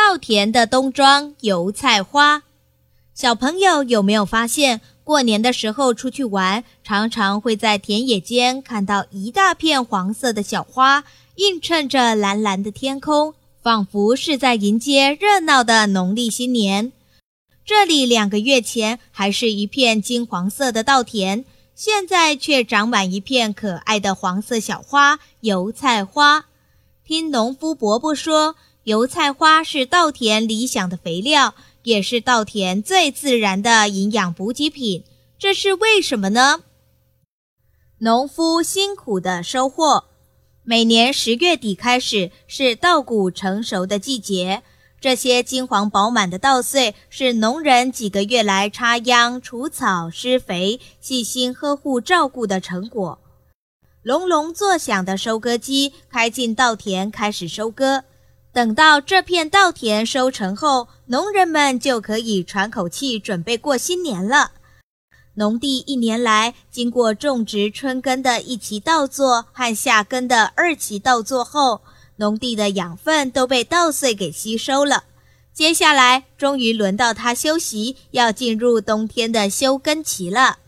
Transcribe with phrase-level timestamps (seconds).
[0.00, 2.44] 稻田的冬装油菜花，
[3.14, 11.02] 小朋友有没有发现，过年的时候出去玩，常常会在田野间看到一大片黄色的小花，
[11.34, 13.34] 映衬着蓝蓝的天空。
[13.60, 16.92] 仿佛是在迎接热闹的农历新年。
[17.66, 26.46] 这里两个月前还是一片金黄色的稻田，现在却长满一片可爱的黄色小花——油菜花。
[27.04, 28.54] 听农夫伯伯说，
[28.88, 35.04] 油菜花是稻田理想的肥料，也是稻田最自然的营养补给品。
[35.38, 36.62] 这是为什么呢？
[37.98, 40.04] 农夫辛苦的收获。
[40.64, 44.62] 每年十月底开始是稻谷成熟的季节，
[44.98, 53.18] 这些金黄饱满的稻穗是农人几个月来插秧、除草、施肥、细心呵护照顾的成果。
[54.02, 58.04] 隆隆作响的收割机开进稻田，开始收割。
[58.58, 64.50] 等到这片稻田收成后，农人们就可以喘口气，准备过新年了。
[65.34, 71.82] 农地一年来经过种植春耕的一期稻作和夏耕的二期稻作后，
[72.16, 75.04] 农地的养分都被稻穗给吸收了。
[75.54, 80.58] 接下来终于轮到它休息，要进入冬天的休耕期了。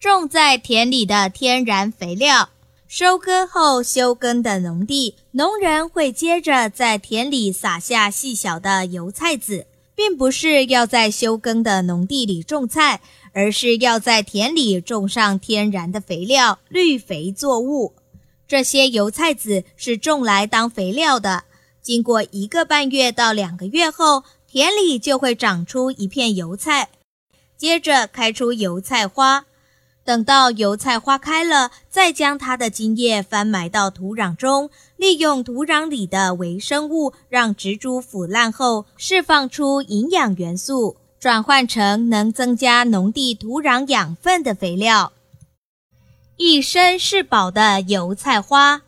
[0.00, 2.48] 种在田里的天然肥料，
[2.94, 13.00] 收割后休耕的农地，农人会接着在田里撒下细小的油菜籽，并不是要在休耕的农地里种菜。
[13.32, 17.94] 而是要在田里种上天然的肥料、绿肥作物。
[18.46, 21.44] 这些油菜籽是种来当肥料的。
[21.80, 26.90] 经过一个半月到两个月后，田里就会长出一片油菜，
[27.56, 29.46] 接着开出油菜花。
[30.04, 40.96] 等到油菜花开了，再将它的茎叶翻埋到土壤中，利用土壤里的微生物，让植株腐烂后释放出营养元素。
[41.20, 45.12] 转换成能增加农地土壤养分的肥料。
[46.36, 48.82] 一身是宝的油菜花，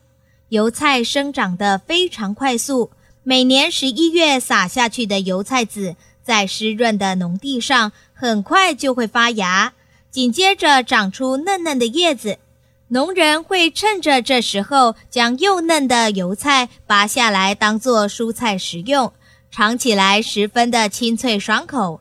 [0.48, 2.90] 油菜生长得非常快速。
[3.22, 9.72] 每年十一月撒下去的油菜籽，在湿润的农地上很快就会发芽，
[10.14, 12.38] 紧接着长出嫩嫩的叶子。
[12.86, 19.12] 农人会趁着这时候，将幼嫩的油菜拔下来，当做蔬菜食用，
[19.50, 22.00] 尝起来十分的清脆爽口。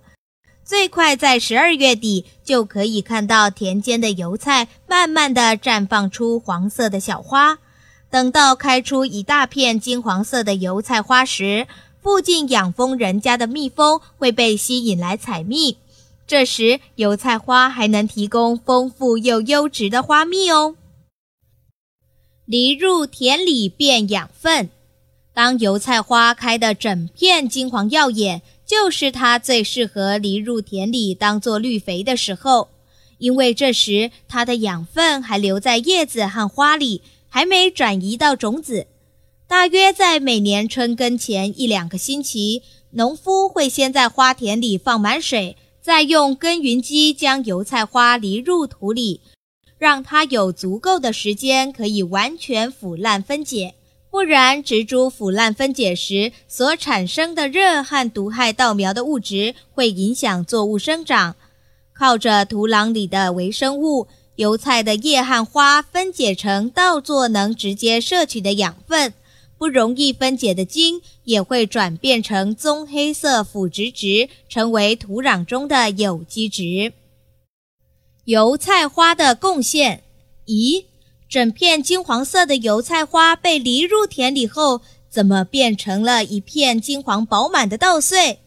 [0.63, 7.57] 最快在十二月底就可以看到田间的油菜慢慢的绽放出黄色的小花。
[8.11, 11.65] 等到开出一大片金黄色的油菜花时，
[11.99, 15.79] 附近养蜂人家的蜜蜂会被吸引来采蜜。
[16.25, 20.75] 这时，油菜花还能提供丰富又优质的花蜜哦。
[22.45, 24.69] 犁入田里变养分，
[25.33, 28.41] 当油菜花开的整片金黄耀眼。
[28.65, 32.69] 就是它最适合犁入田里当做绿肥的时候，
[33.17, 38.87] 因为这时它的养分还留在叶子和花里，还没转移到种子。
[39.47, 49.19] 大约在每年春耕前一两个星期，农夫会先在花田里放满水，再用耕耘机将油菜花犁入土里，
[49.77, 53.75] 让它有足够的时间可以完全腐烂分解。
[54.09, 61.35] 不然，植株腐烂分解时所产生的热和毒害稻苗的物质会影响作物生长。
[61.93, 64.07] 靠着土壤里的微生物，
[64.37, 69.13] 油菜的叶和花分解成稻作能直接摄取的养分，
[69.63, 76.91] 不容易分解的茎也会转变成棕黑色腐殖质，成为土壤中的有机质。
[78.25, 80.03] 油菜花的贡献，
[80.47, 80.83] 咦？
[81.29, 88.39] 整片金黄色的油菜花被犁入田里后，怎么变成了一片金黄饱满的稻穗？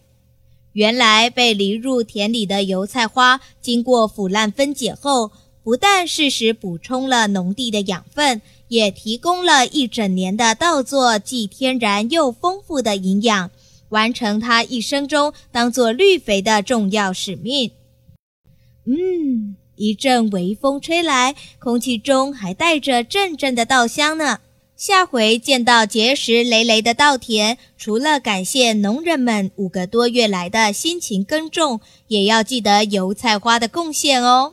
[0.75, 5.33] 原来被犁入田里的油菜花，经过腐烂分解后，
[5.67, 13.51] 不但适时补充了农地的养分，也提供了一整年的稻作既天然又丰富的营养，
[13.89, 17.73] 完成他一生中当做绿肥的重要使命。
[18.85, 19.57] 嗯。
[19.75, 24.39] 一阵微风吹来，空气中还带着阵阵的稻香呢。
[24.77, 34.53] 下回见到结实累累的稻田，除了感谢农人们五个多月来的辛勤耕种，也要记得油菜花的贡献哦。